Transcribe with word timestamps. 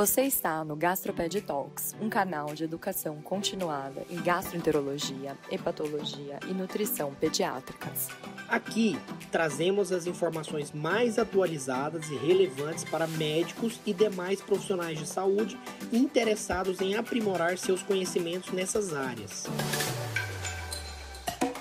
Você 0.00 0.22
está 0.22 0.64
no 0.64 0.76
Gastroped 0.76 1.42
Talks, 1.42 1.94
um 2.00 2.08
canal 2.08 2.54
de 2.54 2.64
educação 2.64 3.20
continuada 3.20 4.02
em 4.08 4.16
gastroenterologia, 4.16 5.36
hepatologia 5.50 6.40
e 6.48 6.54
nutrição 6.54 7.12
pediátricas. 7.12 8.08
Aqui 8.48 8.98
trazemos 9.30 9.92
as 9.92 10.06
informações 10.06 10.72
mais 10.72 11.18
atualizadas 11.18 12.08
e 12.08 12.16
relevantes 12.16 12.82
para 12.82 13.06
médicos 13.06 13.78
e 13.84 13.92
demais 13.92 14.40
profissionais 14.40 14.98
de 14.98 15.06
saúde 15.06 15.60
interessados 15.92 16.80
em 16.80 16.94
aprimorar 16.94 17.58
seus 17.58 17.82
conhecimentos 17.82 18.52
nessas 18.52 18.94
áreas. 18.94 19.44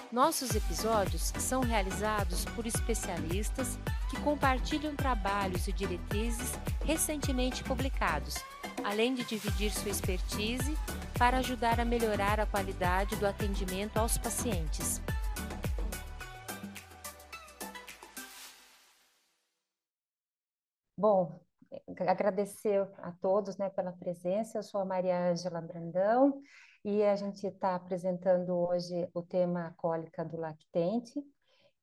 Nossos 0.10 0.56
episódios 0.56 1.34
são 1.40 1.60
realizados 1.60 2.46
por 2.46 2.66
especialistas 2.66 3.78
que 4.10 4.18
compartilham 4.22 4.96
trabalhos 4.96 5.68
e 5.68 5.74
diretrizes 5.74 6.54
recentemente 6.90 7.64
publicados, 7.64 8.34
além 8.84 9.14
de 9.14 9.24
dividir 9.24 9.70
sua 9.70 9.92
expertise 9.92 10.74
para 11.20 11.38
ajudar 11.38 11.80
a 11.80 11.86
melhorar 11.86 12.40
a 12.40 12.48
qualidade 12.48 13.16
do 13.18 13.28
atendimento 13.28 13.98
aos 13.98 14.18
pacientes. 14.18 15.00
Bom, 20.98 21.40
agradecer 22.08 22.82
a 22.98 23.12
todos 23.22 23.56
né, 23.60 23.70
pela 23.70 23.92
presença. 23.92 24.58
Eu 24.58 24.64
sou 24.64 24.82
a 24.82 24.86
Maria 24.86 25.30
Ângela 25.30 25.62
Brandão 25.62 26.42
e 26.84 27.04
a 27.04 27.16
gente 27.16 27.46
está 27.46 27.76
apresentando 27.76 28.50
hoje 28.68 29.08
o 29.14 29.22
tema 29.22 29.76
cólica 29.78 30.26
do 30.26 30.38
lactente. 30.38 31.24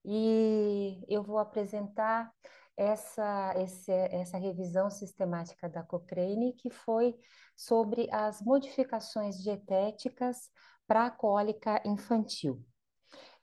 E 0.04 1.00
eu 1.08 1.22
vou 1.22 1.38
apresentar 1.38 2.32
essa, 2.76 3.54
esse, 3.56 3.90
essa 3.90 4.36
revisão 4.38 4.90
sistemática 4.90 5.68
da 5.68 5.82
Cochrane, 5.82 6.52
que 6.52 6.70
foi 6.70 7.14
sobre 7.56 8.08
as 8.12 8.42
modificações 8.42 9.42
dietéticas 9.42 10.50
para 10.86 11.06
a 11.06 11.10
cólica 11.10 11.82
infantil. 11.84 12.62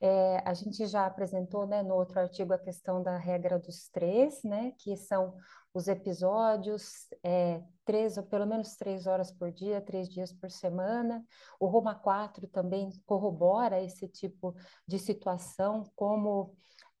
É, 0.00 0.42
a 0.44 0.52
gente 0.54 0.86
já 0.86 1.06
apresentou 1.06 1.66
né, 1.66 1.82
no 1.82 1.94
outro 1.94 2.20
artigo 2.20 2.52
a 2.52 2.58
questão 2.58 3.02
da 3.02 3.16
regra 3.16 3.58
dos 3.58 3.88
três, 3.88 4.42
né, 4.42 4.72
que 4.78 4.96
são 4.96 5.34
os 5.72 5.88
episódios, 5.88 7.08
é, 7.22 7.62
três, 7.84 8.16
ou 8.16 8.22
pelo 8.22 8.46
menos 8.46 8.76
três 8.76 9.06
horas 9.06 9.32
por 9.32 9.50
dia, 9.50 9.80
três 9.80 10.08
dias 10.08 10.32
por 10.32 10.50
semana. 10.50 11.24
O 11.58 11.66
Roma 11.66 11.94
4 11.94 12.46
também 12.48 12.90
corrobora 13.04 13.82
esse 13.82 14.06
tipo 14.06 14.54
de 14.86 14.98
situação 14.98 15.90
como 15.96 16.54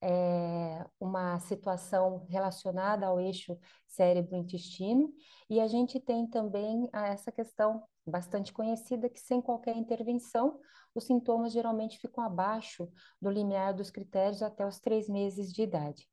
é, 0.04 0.84
uma 1.00 1.40
situação 1.40 2.26
relacionada 2.28 3.06
ao 3.06 3.18
eixo 3.18 3.58
cérebro-intestino, 3.86 5.10
e 5.48 5.60
a 5.60 5.66
gente 5.66 5.98
tem 5.98 6.26
também 6.26 6.88
essa 6.92 7.32
questão 7.32 7.82
bastante 8.06 8.52
conhecida 8.52 9.08
que 9.08 9.18
sem 9.18 9.40
qualquer 9.40 9.76
intervenção, 9.76 10.60
os 10.94 11.04
sintomas 11.04 11.52
geralmente 11.52 11.98
ficam 11.98 12.22
abaixo 12.22 12.88
do 13.20 13.30
limiar 13.30 13.72
dos 13.72 13.90
critérios 13.90 14.42
até 14.42 14.66
os 14.66 14.78
três 14.78 15.08
meses 15.08 15.52
de 15.52 15.62
idade. 15.62 16.06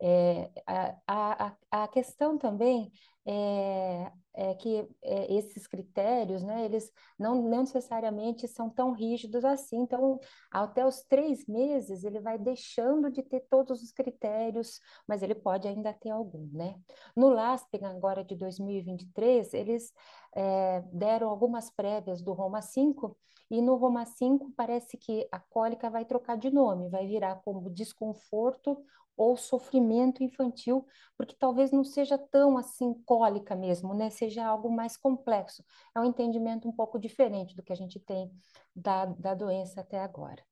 É, 0.00 0.50
a, 0.66 0.94
a, 1.06 1.56
a 1.70 1.88
questão 1.88 2.36
também 2.36 2.92
é, 3.30 4.10
é 4.32 4.54
que 4.54 4.88
é, 5.02 5.34
esses 5.34 5.66
critérios, 5.66 6.42
né, 6.42 6.64
eles 6.64 6.90
não, 7.18 7.42
não 7.42 7.60
necessariamente 7.60 8.48
são 8.48 8.70
tão 8.70 8.92
rígidos 8.92 9.44
assim. 9.44 9.76
Então, 9.76 10.18
até 10.50 10.86
os 10.86 11.02
três 11.02 11.46
meses, 11.46 12.04
ele 12.04 12.20
vai 12.20 12.38
deixando 12.38 13.10
de 13.10 13.22
ter 13.22 13.40
todos 13.50 13.82
os 13.82 13.92
critérios, 13.92 14.80
mas 15.06 15.22
ele 15.22 15.34
pode 15.34 15.68
ainda 15.68 15.92
ter 15.92 16.10
algum, 16.10 16.48
né? 16.52 16.74
No 17.14 17.28
LASPEN, 17.28 17.84
agora 17.84 18.24
de 18.24 18.34
2023, 18.34 19.52
eles 19.52 19.92
é, 20.34 20.82
deram 20.92 21.28
algumas 21.28 21.70
prévias 21.70 22.22
do 22.22 22.32
Roma 22.32 22.62
5, 22.62 23.14
e 23.50 23.62
no 23.62 23.76
Roma 23.76 24.04
5 24.04 24.52
parece 24.56 24.96
que 24.96 25.28
a 25.32 25.38
cólica 25.38 25.88
vai 25.90 26.04
trocar 26.04 26.36
de 26.36 26.50
nome, 26.50 26.88
vai 26.88 27.06
virar 27.06 27.36
como 27.44 27.70
desconforto 27.70 28.84
ou 29.16 29.36
sofrimento 29.36 30.22
infantil, 30.22 30.86
porque 31.16 31.34
talvez 31.36 31.72
não 31.72 31.82
seja 31.82 32.16
tão 32.16 32.56
assim 32.56 32.94
cólica 33.04 33.56
mesmo, 33.56 33.92
né? 33.92 34.10
Seja 34.10 34.46
algo 34.46 34.70
mais 34.70 34.96
complexo. 34.96 35.64
É 35.94 36.00
um 36.00 36.04
entendimento 36.04 36.68
um 36.68 36.72
pouco 36.72 36.98
diferente 36.98 37.56
do 37.56 37.62
que 37.62 37.72
a 37.72 37.76
gente 37.76 37.98
tem 37.98 38.30
da, 38.74 39.06
da 39.06 39.34
doença 39.34 39.80
até 39.80 40.00
agora. 40.00 40.42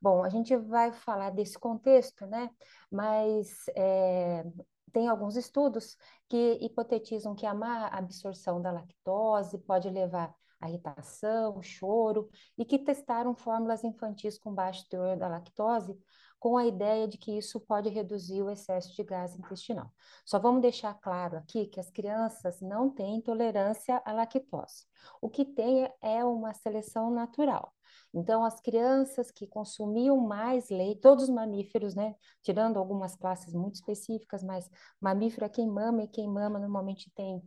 Bom, 0.00 0.24
a 0.24 0.30
gente 0.30 0.56
vai 0.56 0.92
falar 0.92 1.30
desse 1.30 1.58
contexto, 1.58 2.26
né? 2.26 2.50
Mas 2.90 3.64
é, 3.76 4.44
tem 4.92 5.08
alguns 5.08 5.36
estudos 5.36 5.96
que 6.28 6.58
hipotetizam 6.62 7.34
que 7.34 7.44
a 7.44 7.52
má 7.52 7.88
absorção 7.88 8.62
da 8.62 8.72
lactose 8.72 9.58
pode 9.58 9.90
levar 9.90 10.34
irritação, 10.68 11.62
choro, 11.62 12.28
e 12.56 12.64
que 12.64 12.78
testaram 12.78 13.34
fórmulas 13.34 13.84
infantis 13.84 14.38
com 14.38 14.54
baixo 14.54 14.88
teor 14.88 15.16
da 15.16 15.28
lactose 15.28 15.98
com 16.38 16.56
a 16.56 16.66
ideia 16.66 17.08
de 17.08 17.18
que 17.18 17.36
isso 17.36 17.58
pode 17.58 17.88
reduzir 17.88 18.42
o 18.42 18.50
excesso 18.50 18.94
de 18.94 19.02
gás 19.02 19.36
intestinal. 19.36 19.90
Só 20.24 20.38
vamos 20.38 20.62
deixar 20.62 20.94
claro 20.94 21.38
aqui 21.38 21.66
que 21.66 21.80
as 21.80 21.90
crianças 21.90 22.60
não 22.60 22.90
têm 22.90 23.16
intolerância 23.16 24.00
à 24.04 24.12
lactose. 24.12 24.86
O 25.20 25.28
que 25.28 25.44
tem 25.44 25.90
é 26.00 26.24
uma 26.24 26.52
seleção 26.52 27.10
natural. 27.10 27.72
Então, 28.12 28.44
as 28.44 28.60
crianças 28.60 29.30
que 29.30 29.46
consumiam 29.46 30.16
mais 30.16 30.70
leite, 30.70 31.00
todos 31.00 31.24
os 31.24 31.30
mamíferos, 31.30 31.94
né, 31.94 32.14
tirando 32.42 32.78
algumas 32.78 33.14
classes 33.14 33.52
muito 33.52 33.74
específicas, 33.74 34.42
mas 34.42 34.70
mamífero 35.00 35.46
é 35.46 35.48
quem 35.48 35.68
mama 35.68 36.04
e 36.04 36.08
quem 36.08 36.28
mama 36.28 36.58
normalmente 36.58 37.10
tem 37.14 37.42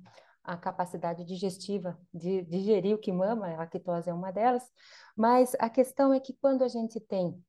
a 0.50 0.58
capacidade 0.58 1.24
digestiva 1.24 1.96
de 2.12 2.42
digerir 2.42 2.96
o 2.96 2.98
que 2.98 3.12
mama, 3.12 3.48
a 3.48 3.58
lactose 3.58 4.10
é 4.10 4.14
uma 4.14 4.32
delas, 4.32 4.64
mas 5.16 5.56
a 5.60 5.70
questão 5.70 6.12
é 6.12 6.20
que 6.20 6.34
quando 6.34 6.64
a 6.64 6.68
gente 6.68 7.00
tem 7.00 7.40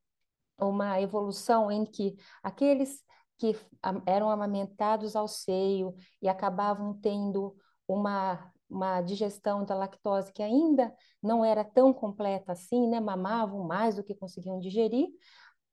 uma 0.59 1.01
evolução 1.01 1.71
em 1.73 1.87
que 1.87 2.15
aqueles 2.43 3.03
que 3.39 3.57
eram 4.05 4.29
amamentados 4.29 5.17
ao 5.17 5.27
seio 5.27 5.95
e 6.21 6.29
acabavam 6.29 6.93
tendo 7.01 7.57
uma, 7.89 8.53
uma 8.69 9.01
digestão 9.01 9.65
da 9.65 9.75
lactose 9.75 10.31
que 10.31 10.43
ainda 10.43 10.95
não 11.23 11.43
era 11.43 11.65
tão 11.65 11.95
completa 11.95 12.53
assim, 12.53 12.87
né? 12.87 13.01
mamavam 13.01 13.67
mais 13.67 13.97
do 13.97 14.05
que 14.05 14.15
conseguiam 14.15 14.61
digerir, 14.61 15.09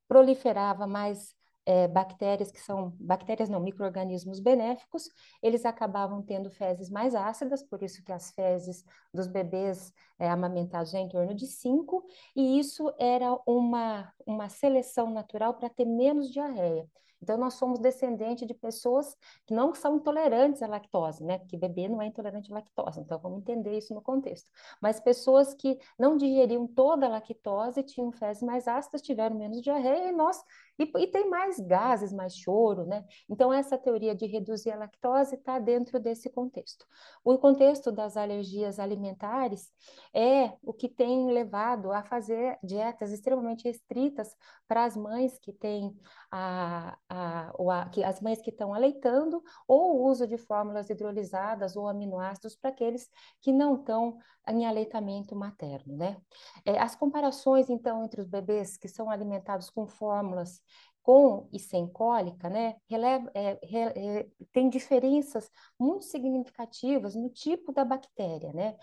proliferava 0.07 0.87
mais 0.87 1.35
é, 1.67 1.85
bactérias 1.85 2.49
que 2.49 2.61
são, 2.61 2.95
bactérias 2.97 3.49
não, 3.49 3.59
micro-organismos 3.59 4.39
benéficos, 4.39 5.09
eles 5.43 5.65
acabavam 5.65 6.21
tendo 6.21 6.49
fezes 6.49 6.89
mais 6.89 7.13
ácidas, 7.13 7.61
por 7.61 7.83
isso 7.83 8.01
que 8.05 8.13
as 8.13 8.31
fezes 8.31 8.85
dos 9.13 9.27
bebês 9.27 9.91
é, 10.17 10.29
amamentados 10.29 10.93
é 10.93 10.99
em 10.99 11.09
torno 11.09 11.35
de 11.35 11.45
5, 11.45 12.05
e 12.33 12.57
isso 12.57 12.89
era 12.97 13.37
uma, 13.45 14.13
uma 14.25 14.47
seleção 14.47 15.11
natural 15.11 15.55
para 15.55 15.67
ter 15.67 15.83
menos 15.83 16.31
diarreia. 16.31 16.87
Então, 17.21 17.37
nós 17.37 17.55
somos 17.55 17.79
descendentes 17.79 18.47
de 18.47 18.53
pessoas 18.53 19.15
que 19.45 19.53
não 19.53 19.73
são 19.73 19.97
intolerantes 19.97 20.61
à 20.61 20.67
lactose, 20.67 21.23
né? 21.23 21.39
Porque 21.39 21.57
bebê 21.57 21.87
não 21.87 22.01
é 22.01 22.05
intolerante 22.05 22.51
à 22.51 22.55
lactose, 22.55 22.99
então 22.99 23.19
vamos 23.19 23.39
entender 23.39 23.77
isso 23.77 23.93
no 23.93 24.01
contexto. 24.01 24.49
Mas 24.81 24.99
pessoas 24.99 25.53
que 25.53 25.79
não 25.97 26.15
digeriam 26.15 26.67
toda 26.67 27.07
a 27.07 27.09
lactose, 27.09 27.83
tinham 27.83 28.11
fezes 28.11 28.43
mais 28.43 28.67
ácidas, 28.67 29.01
tiveram 29.01 29.35
menos 29.35 29.61
diarreia, 29.61 30.09
e 30.09 30.11
nós 30.11 30.43
e, 30.79 30.91
e, 30.97 31.07
tem 31.07 31.29
mais 31.29 31.59
gases, 31.59 32.13
mais 32.13 32.35
choro, 32.35 32.85
né? 32.85 33.05
Então, 33.29 33.51
essa 33.51 33.77
teoria 33.77 34.15
de 34.15 34.25
reduzir 34.25 34.71
a 34.71 34.77
lactose 34.77 35.35
está 35.35 35.59
dentro 35.59 35.99
desse 35.99 36.29
contexto. 36.29 36.85
O 37.23 37.37
contexto 37.37 37.91
das 37.91 38.15
alergias 38.15 38.79
alimentares 38.79 39.71
é 40.13 40.53
o 40.63 40.73
que 40.73 40.87
tem 40.87 41.31
levado 41.31 41.91
a 41.91 42.03
fazer 42.03 42.57
dietas 42.63 43.11
extremamente 43.11 43.65
restritas 43.65 44.35
para 44.67 44.83
as 44.83 44.95
mães 44.95 45.37
que 45.39 45.51
têm 45.53 45.95
a, 46.31 46.97
a, 47.09 47.49
a, 47.49 47.89
que, 47.89 48.03
as 48.03 48.21
mães 48.21 48.41
que 48.41 48.49
estão 48.49 48.73
aleitando 48.73 49.41
ou 49.67 49.95
o 49.95 50.07
uso 50.07 50.27
de 50.27 50.37
fórmulas 50.37 50.89
hidrolisadas 50.89 51.75
ou 51.75 51.87
aminoácidos 51.87 52.55
para 52.55 52.69
aqueles 52.69 53.09
que 53.41 53.51
não 53.51 53.75
estão 53.75 54.17
em 54.49 54.65
aleitamento 54.65 55.35
materno, 55.35 55.97
né? 55.97 56.17
É, 56.65 56.79
as 56.79 56.95
comparações, 56.95 57.69
então, 57.69 58.03
entre 58.03 58.21
os 58.21 58.27
bebês 58.27 58.77
que 58.77 58.87
são 58.87 59.09
alimentados 59.09 59.69
com 59.69 59.85
fórmulas 59.85 60.61
com 61.07 61.47
e 61.53 61.57
sem 61.57 61.87
cólica, 61.87 62.49
né, 62.49 62.75
releva, 62.85 63.31
é, 63.33 63.57
é, 63.63 64.27
tem 64.51 64.69
diferenças 64.69 65.49
muito 65.79 66.03
significativas 66.03 67.15
no 67.15 67.29
tipo 67.29 67.71
da 67.71 67.85
bactéria, 67.85 68.51
né, 68.51 68.75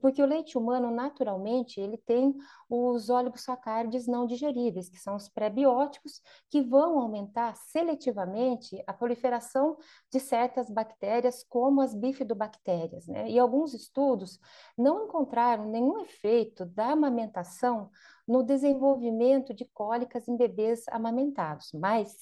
porque 0.00 0.22
o 0.22 0.26
leite 0.26 0.56
humano, 0.56 0.92
naturalmente, 0.92 1.80
ele 1.80 1.96
tem 1.96 2.36
os 2.70 3.10
oligosacárides 3.10 4.06
não 4.06 4.26
digeríveis, 4.26 4.88
que 4.88 4.96
são 4.96 5.16
os 5.16 5.28
pré-bióticos, 5.28 6.22
que 6.48 6.62
vão 6.62 7.00
aumentar 7.00 7.56
seletivamente 7.56 8.80
a 8.86 8.92
proliferação 8.92 9.76
de 10.08 10.20
certas 10.20 10.70
bactérias, 10.70 11.44
como 11.48 11.80
as 11.80 11.96
bifidobactérias, 11.96 13.08
né, 13.08 13.28
e 13.28 13.40
alguns 13.40 13.74
estudos 13.74 14.38
não 14.78 15.06
encontraram 15.06 15.68
nenhum 15.68 15.98
efeito 15.98 16.64
da 16.64 16.92
amamentação 16.92 17.90
no 18.26 18.42
desenvolvimento 18.42 19.52
de 19.54 19.64
cólicas 19.66 20.28
em 20.28 20.36
bebês 20.36 20.84
amamentados. 20.88 21.70
Mas, 21.72 22.16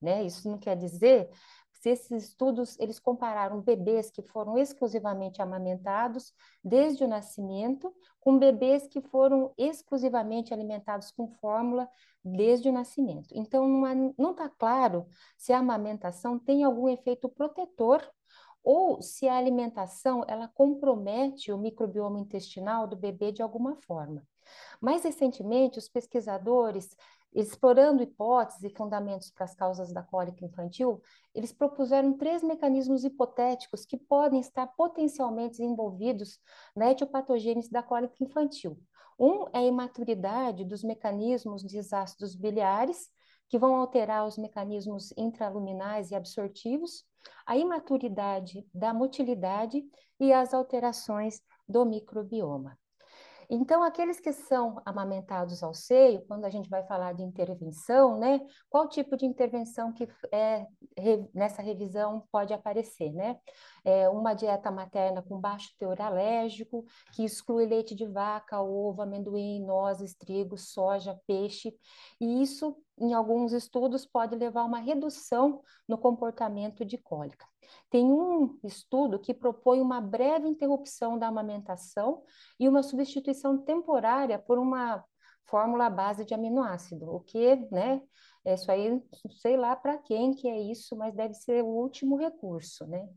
né, 0.00 0.24
isso 0.24 0.48
não 0.48 0.58
quer 0.58 0.76
dizer 0.76 1.30
esses 1.88 2.10
estudos 2.10 2.78
eles 2.78 2.98
compararam 2.98 3.60
bebês 3.60 4.10
que 4.10 4.22
foram 4.22 4.56
exclusivamente 4.56 5.40
amamentados 5.42 6.32
desde 6.62 7.04
o 7.04 7.08
nascimento 7.08 7.94
com 8.20 8.38
bebês 8.38 8.86
que 8.86 9.00
foram 9.00 9.52
exclusivamente 9.56 10.52
alimentados 10.52 11.10
com 11.10 11.28
fórmula 11.28 11.88
desde 12.24 12.68
o 12.68 12.72
nascimento. 12.72 13.28
Então, 13.34 13.68
não 14.16 14.30
está 14.30 14.48
claro 14.48 15.06
se 15.36 15.52
a 15.52 15.58
amamentação 15.58 16.38
tem 16.38 16.64
algum 16.64 16.88
efeito 16.88 17.28
protetor 17.28 18.02
ou 18.62 19.02
se 19.02 19.28
a 19.28 19.36
alimentação 19.36 20.24
ela 20.26 20.48
compromete 20.48 21.52
o 21.52 21.58
microbioma 21.58 22.18
intestinal 22.18 22.86
do 22.86 22.96
bebê 22.96 23.30
de 23.30 23.42
alguma 23.42 23.76
forma. 23.76 24.26
Mais 24.80 25.02
recentemente, 25.04 25.78
os 25.78 25.88
pesquisadores, 25.88 26.96
explorando 27.34 28.02
hipóteses 28.02 28.62
e 28.62 28.70
fundamentos 28.70 29.30
para 29.30 29.44
as 29.44 29.54
causas 29.54 29.92
da 29.92 30.02
cólica 30.02 30.44
infantil, 30.44 31.02
eles 31.34 31.52
propuseram 31.52 32.16
três 32.16 32.42
mecanismos 32.42 33.02
hipotéticos 33.04 33.84
que 33.84 33.96
podem 33.96 34.40
estar 34.40 34.66
potencialmente 34.68 35.62
envolvidos 35.62 36.38
na 36.76 36.90
etiopatogênese 36.92 37.70
da 37.70 37.82
cólica 37.82 38.22
infantil. 38.22 38.78
Um 39.18 39.46
é 39.52 39.58
a 39.58 39.64
imaturidade 39.64 40.64
dos 40.64 40.82
mecanismos 40.82 41.62
de 41.62 41.78
ácidos 41.78 42.34
biliares, 42.34 43.10
que 43.48 43.58
vão 43.58 43.76
alterar 43.76 44.26
os 44.26 44.36
mecanismos 44.36 45.12
intraluminais 45.16 46.10
e 46.10 46.14
absortivos, 46.14 47.04
a 47.46 47.56
imaturidade 47.56 48.66
da 48.74 48.92
motilidade 48.92 49.84
e 50.18 50.32
as 50.32 50.52
alterações 50.52 51.40
do 51.68 51.84
microbioma. 51.84 52.78
Então, 53.48 53.82
aqueles 53.82 54.20
que 54.20 54.32
são 54.32 54.80
amamentados 54.84 55.62
ao 55.62 55.74
seio, 55.74 56.24
quando 56.26 56.44
a 56.44 56.50
gente 56.50 56.68
vai 56.68 56.84
falar 56.86 57.12
de 57.12 57.22
intervenção, 57.22 58.18
né? 58.18 58.40
Qual 58.68 58.88
tipo 58.88 59.16
de 59.16 59.26
intervenção 59.26 59.92
que 59.92 60.08
é, 60.32 60.66
nessa 61.32 61.62
revisão 61.62 62.26
pode 62.30 62.52
aparecer, 62.52 63.12
né? 63.12 63.36
É 63.84 64.08
uma 64.08 64.34
dieta 64.34 64.70
materna 64.70 65.22
com 65.22 65.40
baixo 65.40 65.70
teor 65.78 66.00
alérgico, 66.00 66.84
que 67.12 67.24
exclui 67.24 67.66
leite 67.66 67.94
de 67.94 68.06
vaca, 68.06 68.60
ovo, 68.60 69.02
amendoim, 69.02 69.64
nozes, 69.64 70.14
trigo, 70.14 70.56
soja, 70.56 71.18
peixe, 71.26 71.74
e 72.20 72.42
isso, 72.42 72.76
em 72.98 73.12
alguns 73.12 73.52
estudos, 73.52 74.06
pode 74.06 74.36
levar 74.36 74.62
a 74.62 74.64
uma 74.64 74.78
redução 74.78 75.62
no 75.88 75.98
comportamento 75.98 76.84
de 76.84 76.96
cólica. 76.96 77.46
Tem 77.90 78.04
um 78.04 78.58
estudo 78.62 79.18
que 79.18 79.34
propõe 79.34 79.80
uma 79.80 80.00
breve 80.00 80.48
interrupção 80.48 81.18
da 81.18 81.28
amamentação 81.28 82.22
e 82.58 82.68
uma 82.68 82.82
substituição 82.82 83.58
temporária 83.58 84.38
por 84.38 84.58
uma 84.58 85.04
fórmula 85.46 85.90
base 85.90 86.24
de 86.24 86.34
aminoácido, 86.34 87.10
o 87.10 87.20
que, 87.20 87.56
né, 87.70 88.00
é 88.44 88.54
isso 88.54 88.70
aí, 88.70 89.02
sei 89.40 89.56
lá 89.56 89.74
para 89.74 89.96
quem 89.98 90.34
que 90.34 90.46
é 90.46 90.60
isso, 90.60 90.94
mas 90.94 91.14
deve 91.14 91.32
ser 91.32 91.62
o 91.62 91.66
último 91.66 92.16
recurso, 92.16 92.86
né? 92.86 93.08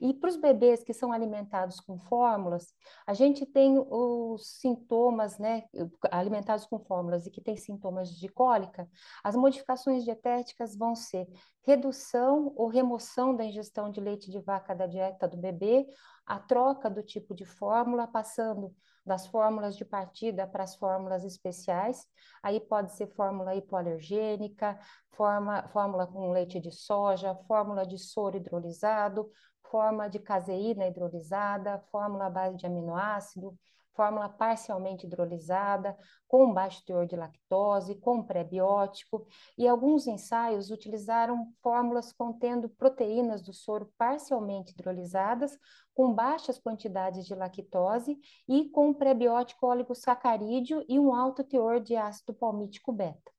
E 0.00 0.12
para 0.12 0.28
os 0.28 0.36
bebês 0.36 0.84
que 0.84 0.92
são 0.92 1.10
alimentados 1.10 1.80
com 1.80 1.98
fórmulas, 1.98 2.74
a 3.06 3.14
gente 3.14 3.46
tem 3.46 3.78
os 3.78 4.58
sintomas, 4.58 5.38
né, 5.38 5.64
alimentados 6.10 6.66
com 6.66 6.78
fórmulas 6.78 7.26
e 7.26 7.30
que 7.30 7.40
tem 7.40 7.56
sintomas 7.56 8.10
de 8.10 8.28
cólica, 8.28 8.86
as 9.22 9.34
modificações 9.34 10.04
dietéticas 10.04 10.76
vão 10.76 10.94
ser 10.94 11.26
redução 11.62 12.52
ou 12.54 12.68
remoção 12.68 13.34
da 13.34 13.44
ingestão 13.44 13.90
de 13.90 14.00
leite 14.00 14.30
de 14.30 14.38
vaca 14.38 14.74
da 14.74 14.86
dieta 14.86 15.26
do 15.26 15.38
bebê, 15.38 15.86
a 16.26 16.38
troca 16.38 16.90
do 16.90 17.02
tipo 17.02 17.34
de 17.34 17.46
fórmula, 17.46 18.06
passando 18.06 18.74
das 19.04 19.26
fórmulas 19.26 19.76
de 19.76 19.84
partida 19.84 20.46
para 20.46 20.64
as 20.64 20.76
fórmulas 20.76 21.24
especiais. 21.24 22.06
Aí 22.42 22.60
pode 22.60 22.92
ser 22.92 23.06
fórmula 23.14 23.54
hipoalergênica, 23.54 24.78
forma, 25.10 25.68
fórmula 25.68 26.06
com 26.06 26.30
leite 26.32 26.60
de 26.60 26.72
soja, 26.72 27.34
fórmula 27.46 27.86
de 27.86 27.98
soro 27.98 28.36
hidrolisado, 28.36 29.30
fórmula 29.70 30.08
de 30.08 30.18
caseína 30.18 30.86
hidrolisada, 30.86 31.78
fórmula 31.90 32.26
à 32.26 32.30
base 32.30 32.56
de 32.56 32.66
aminoácido, 32.66 33.56
fórmula 33.94 34.28
parcialmente 34.28 35.06
hidrolisada, 35.06 35.96
com 36.26 36.52
baixo 36.52 36.84
teor 36.84 37.06
de 37.06 37.16
lactose, 37.16 37.94
com 37.96 38.22
prebiótico, 38.22 39.26
e 39.56 39.66
alguns 39.66 40.06
ensaios 40.06 40.70
utilizaram 40.70 41.52
fórmulas 41.62 42.12
contendo 42.12 42.68
proteínas 42.68 43.42
do 43.42 43.52
soro 43.52 43.92
parcialmente 43.96 44.72
hidrolisadas, 44.72 45.56
com 45.94 46.12
baixas 46.12 46.58
quantidades 46.58 47.24
de 47.24 47.34
lactose 47.34 48.18
e 48.48 48.68
com 48.70 48.92
prebiótico 48.92 49.66
oligosacarídeo 49.66 50.84
e 50.88 50.98
um 50.98 51.14
alto 51.14 51.44
teor 51.44 51.80
de 51.80 51.96
ácido 51.96 52.34
palmítico 52.34 52.92
beta. 52.92 53.32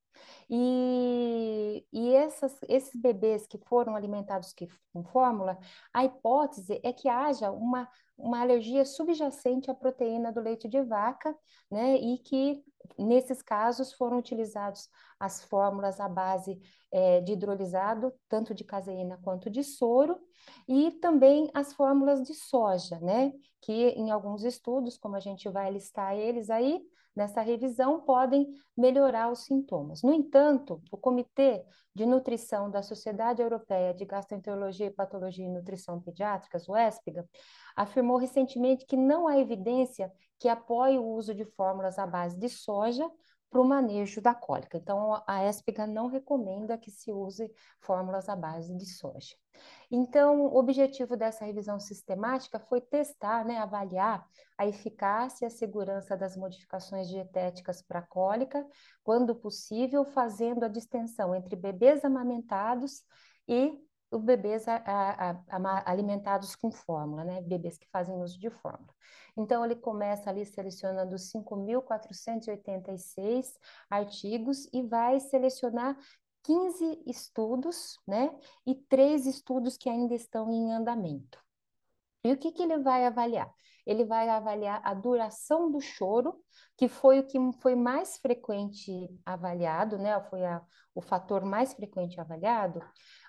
E 0.50 0.56
essas, 2.26 2.58
esses 2.68 3.00
bebês 3.00 3.48
que 3.48 3.58
foram 3.58 3.96
alimentados 3.96 4.54
com 4.94 5.04
fórmula, 5.04 5.58
a 5.94 6.04
hipótese 6.04 6.80
é 6.84 6.92
que 6.92 7.08
haja 7.08 7.52
uma, 7.52 7.88
uma 8.18 8.42
alergia 8.42 8.86
subjacente 8.86 9.70
à 9.70 9.74
proteína 9.74 10.32
do 10.32 10.42
leite 10.42 10.68
de 10.68 10.82
vaca, 10.82 11.36
né? 11.72 11.96
E 11.96 12.18
que 12.20 12.64
nesses 12.98 13.42
casos 13.42 13.94
foram 13.94 14.18
utilizados 14.18 14.90
as 15.20 15.44
fórmulas 15.44 16.00
à 16.00 16.08
base 16.10 16.60
é, 16.92 17.22
de 17.22 17.34
hidrolisado, 17.34 18.14
tanto 18.28 18.54
de 18.54 18.64
caseína 18.64 19.20
quanto 19.24 19.50
de 19.50 19.64
soro, 19.64 20.20
e 20.68 20.92
também 20.92 21.50
as 21.54 21.74
fórmulas 21.74 22.22
de 22.24 22.34
soja, 22.34 23.00
né? 23.00 23.32
Que 23.62 23.90
em 23.90 24.12
alguns 24.12 24.44
estudos, 24.44 24.98
como 24.98 25.16
a 25.16 25.20
gente 25.20 25.50
vai 25.50 25.72
listar 25.72 26.16
eles 26.16 26.50
aí, 26.50 26.82
nessa 27.16 27.42
revisão 27.42 28.02
podem 28.02 28.48
melhorar 28.76 29.32
os 29.32 29.46
sintomas. 29.46 30.02
No 30.04 30.14
entanto, 30.14 30.82
o 30.92 30.98
Comitê 30.98 31.64
de 31.94 32.06
Nutrição 32.06 32.70
da 32.70 32.84
Sociedade 32.84 33.42
Europeia 33.42 33.94
de 33.94 34.04
Gastroenterologia 34.04 34.88
e 34.88 34.92
Patologia 34.92 35.46
e 35.46 35.50
Nutrição 35.50 36.02
Pediátricas, 36.02 36.68
o 36.68 36.76
ESPGA, 36.76 37.26
afirmou 37.76 38.18
recentemente 38.18 38.86
que 38.86 38.98
não 38.98 39.28
há 39.28 39.40
evidência 39.40 40.12
que 40.38 40.50
apoie 40.50 40.98
o 40.98 41.06
uso 41.06 41.34
de 41.34 41.46
fórmulas 41.46 41.98
à 41.98 42.06
base 42.06 42.38
de 42.38 42.50
soja 42.50 43.10
para 43.50 43.62
o 43.62 43.66
manejo 43.66 44.22
da 44.22 44.34
cólica. 44.34 44.78
Então, 44.78 45.22
a 45.26 45.48
ESPGA 45.48 45.88
não 45.88 46.08
recomenda 46.08 46.78
que 46.78 46.92
se 46.92 47.12
use 47.12 47.50
fórmulas 47.80 48.28
à 48.28 48.36
base 48.36 48.76
de 48.76 48.86
soja. 48.86 49.36
Então, 49.90 50.42
o 50.42 50.58
objetivo 50.58 51.16
dessa 51.16 51.46
revisão 51.46 51.80
sistemática 51.80 52.60
foi 52.60 52.82
testar, 52.82 53.46
né, 53.46 53.58
avaliar 53.58 54.28
a 54.58 54.68
eficácia 54.68 55.46
e 55.46 55.48
a 55.48 55.50
segurança 55.50 56.18
das 56.18 56.36
modificações 56.36 57.08
dietéticas 57.08 57.82
para 57.82 58.02
cólica, 58.02 58.66
quando 59.04 59.36
possível, 59.36 60.04
fazendo 60.04 60.64
a 60.66 60.68
distinção 60.68 61.34
entre 61.34 61.56
bebês 61.56 62.04
amamentados 62.04 63.04
e 63.48 63.80
os 64.12 64.22
bebês 64.22 64.68
a, 64.68 64.76
a, 64.78 65.32
a, 65.50 65.92
alimentados 65.92 66.56
com 66.56 66.72
fórmula, 66.72 67.24
né? 67.24 67.42
Bebês 67.42 67.78
que 67.78 67.88
fazem 67.90 68.16
uso 68.16 68.40
de 68.40 68.50
fórmula. 68.50 68.94
Então, 69.38 69.66
ele 69.66 69.76
começa 69.76 70.30
ali 70.30 70.46
selecionando 70.46 71.18
5.486 71.18 73.54
artigos 73.90 74.70
e 74.72 74.82
vai 74.82 75.20
selecionar 75.20 75.98
15 76.44 77.04
estudos, 77.06 78.00
né? 78.08 78.34
E 78.66 78.76
três 78.76 79.26
estudos 79.26 79.78
que 79.78 79.90
ainda 79.90 80.14
estão 80.14 80.50
em 80.52 80.72
andamento. 80.72 81.44
E 82.24 82.32
o 82.32 82.38
que, 82.38 82.52
que 82.52 82.64
ele 82.64 82.78
vai 82.80 83.06
avaliar? 83.06 83.52
Ele 83.86 84.04
vai 84.04 84.30
avaliar 84.30 84.82
a 84.84 84.94
duração 84.94 85.72
do 85.72 85.80
choro, 85.80 86.36
que 86.78 86.88
foi 86.88 87.20
o 87.20 87.28
que 87.28 87.38
foi 87.62 87.76
mais 87.76 88.18
frequente 88.18 89.10
avaliado, 89.26 89.98
né? 89.98 90.20
Foi 90.30 90.44
a, 90.46 90.62
o 90.94 91.02
fator 91.02 91.44
mais 91.44 91.74
frequente 91.74 92.20
avaliado, 92.20 92.82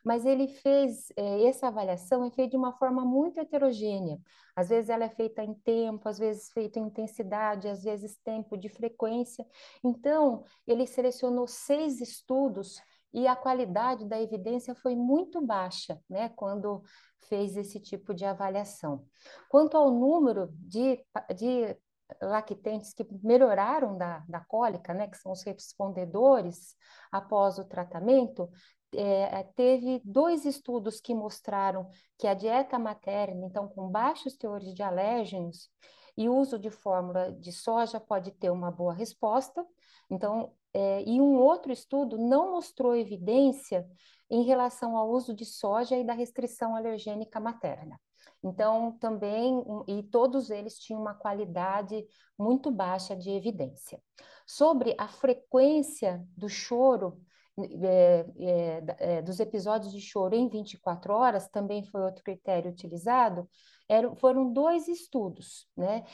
mas 0.05 0.25
ele 0.25 0.49
fez, 0.49 1.13
é, 1.17 1.45
essa 1.47 1.67
avaliação 1.67 2.25
é 2.25 2.31
feita 2.31 2.53
de 2.53 2.57
uma 2.57 2.73
forma 2.73 3.05
muito 3.05 3.41
heterogênea. 3.41 4.19
Às 4.55 4.69
vezes 4.69 4.89
ela 4.89 5.05
é 5.05 5.11
feita 5.11 5.43
em 5.43 5.53
tempo, 5.53 6.09
às 6.09 6.19
vezes 6.19 6.51
feita 6.53 6.79
em 6.79 6.87
intensidade, 6.87 7.69
às 7.69 7.83
vezes 7.83 8.17
tempo 8.25 8.57
de 8.57 8.69
frequência. 8.69 9.45
Então, 9.85 10.45
ele 10.67 10.87
selecionou 10.87 11.47
seis 11.47 12.01
estudos 12.01 12.81
e 13.13 13.27
a 13.27 13.35
qualidade 13.35 14.05
da 14.05 14.21
evidência 14.21 14.75
foi 14.75 14.95
muito 14.95 15.41
baixa, 15.41 15.99
né, 16.09 16.29
quando 16.31 16.83
fez 17.29 17.57
esse 17.57 17.81
tipo 17.81 18.15
de 18.15 18.25
avaliação. 18.25 19.05
Quanto 19.49 19.77
ao 19.77 19.91
número 19.91 20.49
de, 20.53 21.05
de 21.37 21.77
lactentes 22.23 22.93
que 22.93 23.07
melhoraram 23.23 23.97
da, 23.97 24.21
da 24.29 24.41
cólica, 24.41 24.95
né, 24.95 25.09
que 25.09 25.17
são 25.17 25.33
os 25.33 25.43
respondedores 25.43 26.77
após 27.11 27.59
o 27.59 27.65
tratamento, 27.65 28.49
é, 28.95 29.43
teve 29.55 30.01
dois 30.05 30.45
estudos 30.45 31.01
que 31.01 31.15
mostraram 31.15 31.91
que 32.19 32.27
a 32.27 32.35
dieta 32.35 32.79
materna, 32.79 33.47
então 33.47 33.69
com 33.69 33.89
baixos 33.91 34.37
teores 34.37 34.73
de 34.75 34.83
alérgenos 34.83 35.69
e 36.17 36.29
uso 36.29 36.59
de 36.59 36.71
fórmula 36.71 37.33
de 37.33 37.53
soja 37.53 38.01
pode 38.01 38.31
ter 38.33 38.51
uma 38.51 38.71
boa 38.71 38.95
resposta. 38.95 39.65
Então, 40.09 40.53
é, 40.77 41.03
e 41.07 41.23
um 41.23 41.39
outro 41.39 41.73
estudo 41.73 42.19
não 42.19 42.53
mostrou 42.53 42.95
evidência 42.95 43.89
em 44.29 44.43
relação 44.43 44.95
ao 44.95 45.09
uso 45.09 45.33
de 45.33 45.47
soja 45.47 45.97
e 45.97 46.05
da 46.05 46.13
restrição 46.13 46.77
alergênica 46.77 47.41
materna. 47.41 47.99
Então, 48.45 48.93
também, 48.99 49.65
e 49.89 50.03
todos 50.03 50.51
eles 50.51 50.79
tinham 50.79 51.01
uma 51.01 51.15
qualidade 51.15 52.07
muito 52.39 52.71
baixa 52.71 53.17
de 53.17 53.31
evidência. 53.31 53.99
Sobre 54.47 54.95
a 54.99 55.09
frequência 55.09 56.23
do 56.37 56.47
choro, 56.47 57.23
é, 57.59 58.27
é, 58.39 58.83
é, 58.99 59.23
dos 59.23 59.41
episódios 59.41 59.91
de 59.91 60.01
choro 60.03 60.35
em 60.35 60.47
24 60.47 61.15
horas, 61.15 61.49
também 61.49 61.83
foi 61.85 62.03
outro 62.03 62.23
critério 62.23 62.71
utilizado, 62.71 63.49
eram, 63.89 64.15
foram 64.15 64.53
dois 64.53 64.89
estudos, 64.89 65.67
né? 65.75 66.05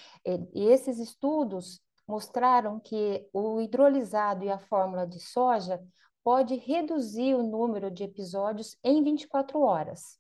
E 0.55 0.67
esses 0.67 1.01
estudos 1.01 1.81
mostraram 2.13 2.79
que 2.79 3.27
o 3.33 3.59
hidrolisado 3.59 4.45
e 4.45 4.51
a 4.51 4.59
fórmula 4.59 5.07
de 5.07 5.19
soja 5.19 5.83
pode 6.23 6.57
reduzir 6.57 7.35
o 7.35 7.43
número 7.43 7.91
de 7.91 8.05
episódios 8.05 8.77
em 8.85 9.03
24 9.03 9.59
horas. 9.59 10.19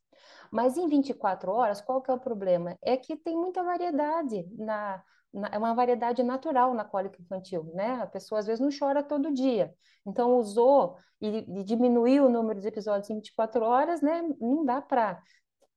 Mas 0.50 0.78
em 0.78 0.88
24 0.88 1.52
horas, 1.52 1.82
qual 1.82 2.00
que 2.00 2.10
é 2.10 2.14
o 2.14 2.18
problema? 2.18 2.78
É 2.80 2.96
que 2.96 3.14
tem 3.14 3.36
muita 3.36 3.62
variedade 3.62 4.48
na, 4.56 5.02
é 5.50 5.58
uma 5.58 5.74
variedade 5.74 6.22
natural 6.22 6.72
na 6.72 6.82
cólica 6.82 7.20
infantil, 7.20 7.70
né? 7.74 8.00
A 8.00 8.06
pessoa 8.06 8.38
às 8.38 8.46
vezes 8.46 8.60
não 8.60 8.70
chora 8.70 9.02
todo 9.02 9.30
dia. 9.30 9.74
Então, 10.06 10.38
usou 10.38 10.96
e, 11.20 11.44
e 11.60 11.62
diminuiu 11.62 12.24
o 12.24 12.30
número 12.30 12.58
de 12.58 12.68
episódios 12.68 13.10
em 13.10 13.16
24 13.16 13.62
horas, 13.62 14.00
né? 14.00 14.22
Não 14.40 14.64
dá 14.64 14.80
para 14.80 15.22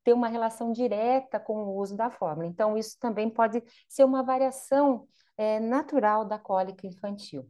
ter 0.02 0.14
uma 0.14 0.30
relação 0.30 0.72
direta 0.72 1.42
com 1.42 1.58
o 1.66 1.78
uso 1.78 1.98
da 1.98 2.10
fórmula. 2.10 2.48
Então, 2.48 2.78
isso 2.78 2.98
também 3.02 3.30
pode 3.30 3.62
ser 3.90 4.06
uma 4.06 4.24
variação 4.24 5.06
é, 5.38 5.60
natural 5.60 6.26
da 6.26 6.40
cólica 6.40 6.88
infantil. 6.88 7.48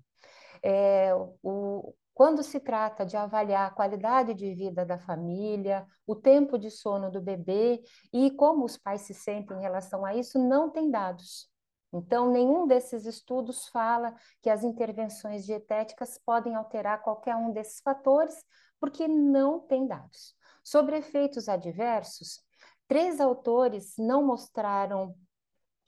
É, 0.63 1.11
o, 1.43 1.93
quando 2.13 2.41
se 2.43 2.61
trata 2.61 3.05
de 3.05 3.17
avaliar 3.17 3.67
a 3.67 3.73
qualidade 3.73 4.33
de 4.33 4.53
vida 4.53 4.85
da 4.85 4.97
família, 4.97 5.85
o 6.07 6.15
tempo 6.15 6.57
de 6.57 6.71
sono 6.71 7.11
do 7.11 7.21
bebê 7.21 7.83
e 8.13 8.31
como 8.31 8.63
os 8.63 8.77
pais 8.77 9.01
se 9.01 9.13
sentem 9.13 9.57
em 9.57 9.61
relação 9.61 10.05
a 10.05 10.15
isso, 10.15 10.39
não 10.39 10.69
tem 10.69 10.89
dados. 10.89 11.49
Então, 11.93 12.31
nenhum 12.31 12.67
desses 12.67 13.05
estudos 13.05 13.67
fala 13.67 14.15
que 14.41 14.49
as 14.49 14.63
intervenções 14.63 15.45
dietéticas 15.45 16.17
podem 16.25 16.55
alterar 16.55 17.01
qualquer 17.01 17.35
um 17.35 17.51
desses 17.51 17.81
fatores, 17.81 18.35
porque 18.79 19.07
não 19.07 19.59
tem 19.59 19.85
dados. 19.85 20.35
Sobre 20.63 20.97
efeitos 20.97 21.47
adversos, 21.47 22.41
três 22.87 23.19
autores 23.19 23.93
não 23.97 24.25
mostraram 24.25 25.15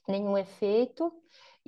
nenhum 0.08 0.38
efeito 0.38 1.12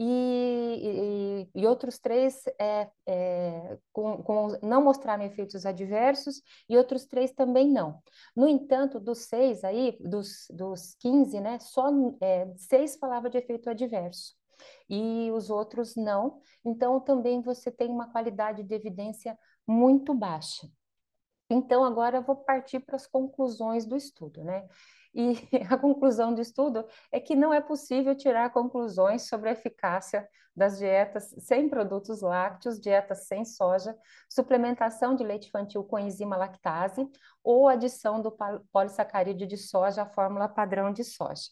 e, 0.01 1.49
e, 1.53 1.67
outros 1.67 1.99
três 1.99 2.45
é, 2.57 2.89
é, 3.05 3.77
com, 3.91 4.23
com, 4.23 4.47
não 4.63 4.81
mostraram 4.81 5.25
efeitos 5.25 5.65
adversos 5.65 6.41
e 6.69 6.77
outros 6.77 7.05
três 7.05 7.33
também 7.33 7.69
não. 7.69 8.01
No 8.33 8.47
entanto, 8.47 8.97
dos 8.97 9.25
seis 9.25 9.61
aí, 9.61 9.97
dos, 9.99 10.47
dos 10.51 10.95
15, 10.99 11.41
né, 11.41 11.59
só 11.59 11.89
é, 12.21 12.47
seis 12.55 12.95
falavam 12.95 13.29
de 13.29 13.39
efeito 13.39 13.69
adverso 13.69 14.35
e 14.89 15.29
os 15.31 15.49
outros 15.49 15.97
não. 15.97 16.41
Então, 16.63 17.01
também 17.01 17.41
você 17.41 17.69
tem 17.69 17.89
uma 17.89 18.09
qualidade 18.09 18.63
de 18.63 18.73
evidência 18.73 19.37
muito 19.67 20.13
baixa. 20.13 20.69
Então, 21.49 21.83
agora 21.83 22.19
eu 22.19 22.23
vou 22.23 22.37
partir 22.37 22.79
para 22.79 22.95
as 22.95 23.05
conclusões 23.05 23.85
do 23.85 23.97
estudo, 23.97 24.45
né? 24.45 24.65
E 25.13 25.33
a 25.69 25.77
conclusão 25.77 26.33
do 26.33 26.41
estudo 26.41 26.85
é 27.11 27.19
que 27.19 27.35
não 27.35 27.53
é 27.53 27.61
possível 27.61 28.15
tirar 28.15 28.51
conclusões 28.51 29.27
sobre 29.27 29.49
a 29.49 29.53
eficácia 29.53 30.27
das 30.55 30.77
dietas 30.77 31.33
sem 31.39 31.69
produtos 31.69 32.21
lácteos, 32.21 32.79
dietas 32.79 33.27
sem 33.27 33.45
soja, 33.45 33.95
suplementação 34.29 35.15
de 35.15 35.23
leite 35.23 35.47
infantil 35.47 35.83
com 35.83 35.97
enzima 35.97 36.35
lactase 36.35 37.07
ou 37.43 37.67
adição 37.67 38.21
do 38.21 38.35
polissacarídeo 38.71 39.47
de 39.47 39.57
soja 39.57 40.03
à 40.03 40.05
fórmula 40.05 40.49
padrão 40.49 40.91
de 40.91 41.03
soja. 41.03 41.49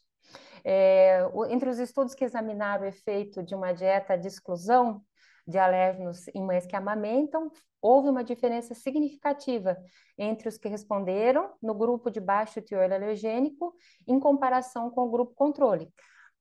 É, 0.63 1.21
entre 1.49 1.69
os 1.69 1.79
estudos 1.79 2.13
que 2.13 2.25
examinaram 2.25 2.83
o 2.83 2.87
efeito 2.87 3.41
de 3.41 3.55
uma 3.55 3.71
dieta 3.71 4.17
de 4.17 4.27
exclusão 4.27 5.01
de 5.47 5.57
alérgenos 5.57 6.27
em 6.29 6.43
mães 6.43 6.65
que 6.65 6.75
amamentam, 6.75 7.49
houve 7.81 8.09
uma 8.09 8.23
diferença 8.23 8.73
significativa 8.73 9.77
entre 10.17 10.49
os 10.49 10.57
que 10.57 10.67
responderam 10.67 11.53
no 11.61 11.73
grupo 11.73 12.09
de 12.09 12.19
baixo 12.19 12.61
teor 12.61 12.91
alergênico 12.91 13.73
em 14.05 14.19
comparação 14.19 14.89
com 14.89 15.05
o 15.05 15.11
grupo 15.11 15.33
controle, 15.33 15.91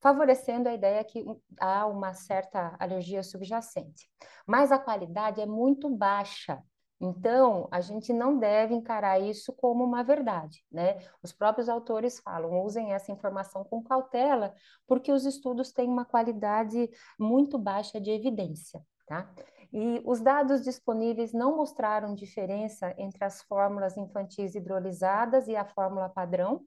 favorecendo 0.01 0.69
a 0.69 0.75
ideia 0.75 1.05
que 1.05 1.25
há 1.61 1.87
uma 1.87 2.15
certa 2.15 2.75
alergia 2.79 3.23
subjacente. 3.23 4.11
Mas 4.47 4.73
a 4.73 4.79
qualidade 4.79 5.41
é 5.41 5.47
muito 5.47 5.89
baixa. 5.89 6.63
Então, 6.99 7.69
a 7.71 7.81
gente 7.83 8.11
não 8.11 8.39
deve 8.39 8.75
encarar 8.75 9.21
isso 9.21 9.53
como 9.53 9.85
uma 9.85 10.03
verdade, 10.03 10.65
né? 10.73 10.97
Os 11.23 11.31
próprios 11.31 11.69
autores 11.69 12.19
falam, 12.21 12.65
usem 12.65 12.95
essa 12.95 13.13
informação 13.13 13.63
com 13.65 13.83
cautela, 13.83 14.55
porque 14.87 15.13
os 15.13 15.27
estudos 15.27 15.73
têm 15.73 15.89
uma 15.89 16.07
qualidade 16.07 16.89
muito 17.19 17.59
baixa 17.59 18.01
de 18.01 18.11
evidência. 18.11 18.83
Tá? 19.07 19.31
E 19.73 20.01
os 20.05 20.21
dados 20.21 20.63
disponíveis 20.63 21.33
não 21.33 21.57
mostraram 21.57 22.15
diferença 22.15 22.95
entre 22.99 23.25
as 23.25 23.43
fórmulas 23.43 23.97
infantis 23.97 24.55
hidrolisadas 24.55 25.49
e 25.49 25.57
a 25.57 25.65
fórmula 25.65 26.09
padrão. 26.09 26.65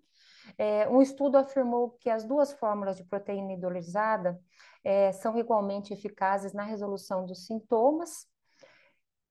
É, 0.58 0.88
um 0.90 1.02
estudo 1.02 1.38
afirmou 1.38 1.92
que 2.00 2.10
as 2.10 2.24
duas 2.24 2.54
fórmulas 2.54 2.98
de 2.98 3.04
proteína 3.04 3.54
hidrolisada 3.54 4.40
é, 4.84 5.12
são 5.12 5.38
igualmente 5.38 5.94
eficazes 5.94 6.54
na 6.54 6.64
resolução 6.64 7.26
dos 7.26 7.46
sintomas. 7.46 8.26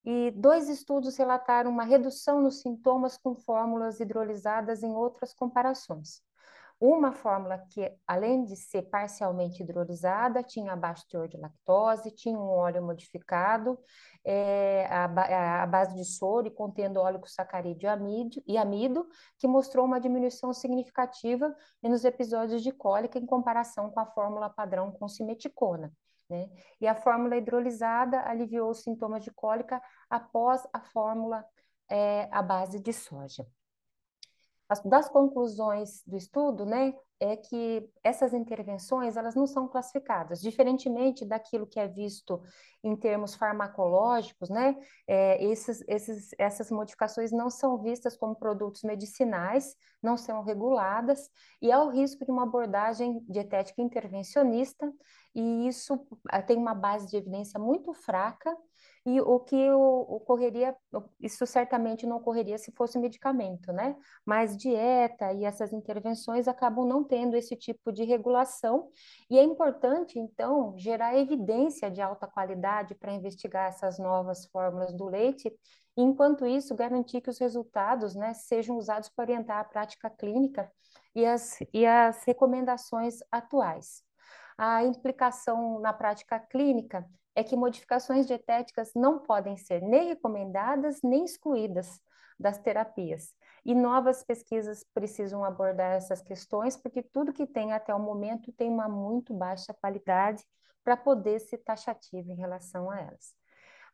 E 0.05 0.31
dois 0.33 0.69
estudos 0.69 1.17
relataram 1.17 1.71
uma 1.71 1.85
redução 1.85 2.41
nos 2.41 2.61
sintomas 2.61 3.19
com 3.19 3.35
fórmulas 3.35 4.01
hidrolisadas 4.01 4.83
em 4.83 4.93
outras 4.93 5.35
comparações. 5.35 6.23
Uma 6.81 7.11
fórmula 7.11 7.59
que, 7.59 7.93
além 8.07 8.45
de 8.45 8.55
ser 8.55 8.83
parcialmente 8.83 9.65
hidrolisada, 9.65 10.45
tinha 10.45 10.77
baixo 10.77 11.05
teor 11.09 11.27
de 11.27 11.37
lactose, 11.37 12.13
tinha 12.13 12.39
um 12.39 12.49
óleo 12.49 12.81
modificado, 12.85 13.77
é, 14.25 14.87
a, 14.87 15.63
a, 15.63 15.67
base 15.67 15.97
de 15.97 16.05
soro 16.05 16.47
e 16.47 16.53
contendo 16.53 17.01
óleo 17.01 17.21
sacarídeo 17.27 17.91
e 18.47 18.57
amido, 18.57 19.09
que 19.39 19.49
mostrou 19.49 19.85
uma 19.85 20.01
diminuição 20.01 20.53
significativa 20.53 21.53
nos 21.83 22.05
episódios 22.05 22.63
de 22.63 22.71
cólica 22.71 23.19
em 23.19 23.27
comparação 23.27 23.91
com 23.91 23.99
a 23.99 24.07
fórmula 24.07 24.49
padrão 24.49 24.93
com 24.93 25.09
simeticona. 25.09 25.93
Né? 26.31 26.49
E 26.81 26.87
a 26.87 26.95
fórmula 26.95 27.37
hidrolisada 27.37 28.23
aliviou 28.23 28.71
os 28.71 28.85
sintomas 28.85 29.25
de 29.25 29.33
cólica 29.33 29.83
após 30.09 30.65
a 30.73 30.81
fórmula 30.81 31.45
é, 31.91 32.29
à 32.31 32.41
base 32.41 32.79
de 32.79 32.93
soja 32.93 33.45
das 34.85 35.09
conclusões 35.09 36.03
do 36.07 36.17
estudo, 36.17 36.67
né, 36.67 36.95
é 37.21 37.37
que 37.37 37.91
essas 38.05 38.33
intervenções 38.33 39.17
elas 39.17 39.35
não 39.35 39.47
são 39.47 39.67
classificadas, 39.67 40.41
diferentemente 40.41 41.25
daquilo 41.25 41.67
que 41.67 41.81
é 41.81 41.89
visto 41.89 42.41
em 42.85 42.95
termos 42.95 43.35
farmacológicos, 43.35 44.51
né, 44.51 44.77
é, 45.07 45.43
esses, 45.45 45.83
esses, 45.89 46.31
essas 46.39 46.71
modificações 46.71 47.33
não 47.33 47.51
são 47.51 47.79
vistas 47.79 48.17
como 48.17 48.37
produtos 48.37 48.83
medicinais, 48.83 49.75
não 50.03 50.17
são 50.17 50.43
reguladas 50.43 51.31
e 51.61 51.73
há 51.73 51.83
o 51.83 51.91
risco 51.91 52.25
de 52.25 52.31
uma 52.31 52.45
abordagem 52.45 53.25
dietética 53.29 53.83
intervencionista 53.83 54.93
e 55.35 55.67
isso 55.67 56.07
ah, 56.29 56.43
tem 56.43 56.57
uma 56.57 56.75
base 56.75 57.09
de 57.09 57.17
evidência 57.17 57.59
muito 57.59 57.93
fraca 57.93 58.55
e 59.09 59.23
o 59.23 59.41
que 59.41 59.71
ocorreria, 59.71 60.77
isso 61.19 61.47
certamente 61.47 62.07
não 62.07 62.19
ocorreria 62.19 62.59
se 62.59 62.71
fosse 62.73 62.99
medicamento, 62.99 63.73
né? 63.73 63.97
Mas 64.23 64.55
dieta 64.55 65.33
e 65.33 65.47
essas 65.47 65.73
intervenções 65.73 66.47
acabam 66.47 66.87
não 66.87 67.03
tendo 67.03 67.35
esse 67.35 67.57
tipo 67.57 67.91
de 67.91 68.05
regulação, 68.05 68.91
e 69.31 69.39
é 69.39 69.43
importante, 69.43 70.19
então, 70.19 70.77
gerar 70.77 71.17
evidência 71.17 71.91
de 71.91 72.03
alta 72.03 72.27
qualidade 72.27 72.95
para 72.95 73.15
investigar 73.15 73.69
essas 73.69 73.99
novas 73.99 74.45
fórmulas 74.47 74.93
do 74.93 75.07
leite, 75.07 75.49
e, 75.97 76.03
enquanto 76.03 76.47
isso, 76.47 76.75
garantir 76.75 77.23
que 77.23 77.31
os 77.31 77.39
resultados 77.39 78.15
né, 78.15 78.35
sejam 78.35 78.77
usados 78.77 79.09
para 79.09 79.23
orientar 79.23 79.59
a 79.59 79.65
prática 79.65 80.11
clínica 80.11 80.71
e 81.15 81.25
as, 81.25 81.59
e 81.73 81.87
as 81.87 82.25
recomendações 82.25 83.21
atuais. 83.33 84.03
A 84.59 84.85
implicação 84.85 85.81
na 85.81 85.95
prática 85.95 86.39
clínica 86.39 87.09
é 87.39 87.45
que 87.45 87.57
modificações 87.57 88.27
dietéticas 88.27 88.91
não 88.97 89.21
podem 89.21 89.57
ser 89.57 89.81
nem 89.81 90.09
recomendadas 90.09 91.01
nem 91.05 91.25
excluídas 91.25 92.01
das 92.37 92.59
terapias. 92.59 93.33
E 93.65 93.77
novas 93.77 94.25
pesquisas 94.25 94.85
precisam 94.93 95.45
abordar 95.45 95.93
essas 95.93 96.21
questões, 96.21 96.77
porque 96.77 97.01
tudo 97.01 97.33
que 97.33 97.47
tem 97.47 97.73
até 97.73 97.95
o 97.95 97.99
momento 98.01 98.51
tem 98.51 98.69
uma 98.69 98.89
muito 98.89 99.33
baixa 99.33 99.73
qualidade 99.73 100.45
para 100.83 100.97
poder 100.97 101.39
ser 101.39 101.59
taxativo 101.59 102.33
em 102.33 102.37
relação 102.37 102.91
a 102.91 102.99
elas. 102.99 103.33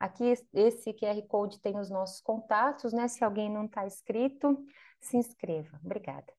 Aqui, 0.01 0.33
esse 0.55 0.95
QR 0.95 1.21
Code 1.29 1.61
tem 1.61 1.79
os 1.79 1.91
nossos 1.91 2.23
contatos, 2.23 2.95
né? 2.95 3.09
Se 3.09 3.23
alguém 3.23 3.51
não 3.51 3.67
está 3.67 3.87
inscrito, 3.87 4.65
se 5.03 5.19
inscreva. 5.19 5.79
Obrigada. 5.85 6.33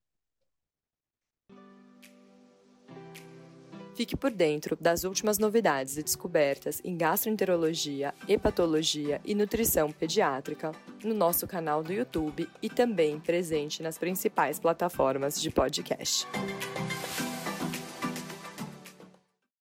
Fique 3.95 4.17
por 4.17 4.29
dentro 4.29 4.77
das 4.79 5.05
últimas 5.05 5.39
novidades 5.39 5.95
e 5.95 6.03
descobertas 6.03 6.81
em 6.83 6.97
gastroenterologia, 6.97 8.13
hepatologia 8.27 9.21
e 9.23 9.33
nutrição 9.33 9.89
pediátrica 9.89 10.73
no 11.01 11.13
nosso 11.13 11.47
canal 11.47 11.81
do 11.81 11.93
YouTube 11.93 12.49
e 12.61 12.69
também 12.69 13.21
presente 13.21 13.81
nas 13.81 13.97
principais 13.97 14.59
plataformas 14.59 15.41
de 15.41 15.49
podcast. 15.49 16.27